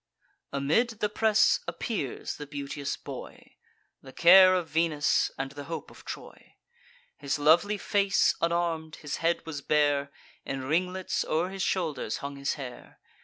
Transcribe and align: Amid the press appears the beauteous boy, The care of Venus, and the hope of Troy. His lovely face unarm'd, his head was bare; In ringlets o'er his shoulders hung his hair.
Amid 0.51 0.89
the 0.99 1.09
press 1.09 1.59
appears 1.67 2.37
the 2.37 2.47
beauteous 2.47 2.97
boy, 2.97 3.57
The 4.01 4.11
care 4.11 4.55
of 4.55 4.67
Venus, 4.67 5.29
and 5.37 5.51
the 5.51 5.65
hope 5.65 5.91
of 5.91 6.03
Troy. 6.05 6.55
His 7.17 7.37
lovely 7.37 7.77
face 7.77 8.33
unarm'd, 8.41 8.95
his 8.95 9.17
head 9.17 9.45
was 9.45 9.61
bare; 9.61 10.11
In 10.43 10.63
ringlets 10.63 11.23
o'er 11.25 11.49
his 11.49 11.61
shoulders 11.61 12.17
hung 12.17 12.35
his 12.37 12.55
hair. 12.55 12.99